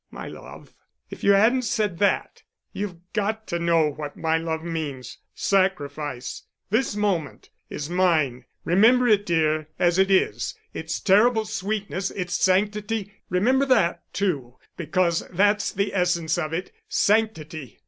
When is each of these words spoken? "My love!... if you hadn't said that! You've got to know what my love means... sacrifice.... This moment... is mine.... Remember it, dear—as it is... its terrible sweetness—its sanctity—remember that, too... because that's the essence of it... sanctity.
"My 0.09 0.27
love!... 0.27 0.73
if 1.11 1.23
you 1.23 1.33
hadn't 1.33 1.61
said 1.61 1.99
that! 1.99 2.41
You've 2.73 2.95
got 3.13 3.45
to 3.49 3.59
know 3.59 3.87
what 3.87 4.17
my 4.17 4.35
love 4.35 4.63
means... 4.63 5.19
sacrifice.... 5.35 6.41
This 6.71 6.95
moment... 6.95 7.51
is 7.69 7.87
mine.... 7.87 8.45
Remember 8.65 9.07
it, 9.07 9.27
dear—as 9.27 9.99
it 9.99 10.09
is... 10.09 10.55
its 10.73 10.99
terrible 10.99 11.45
sweetness—its 11.45 12.33
sanctity—remember 12.33 13.67
that, 13.67 14.01
too... 14.11 14.57
because 14.75 15.21
that's 15.31 15.71
the 15.71 15.93
essence 15.93 16.35
of 16.39 16.51
it... 16.51 16.71
sanctity. 16.89 17.79